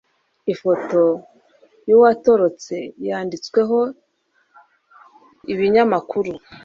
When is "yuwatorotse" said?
1.89-2.75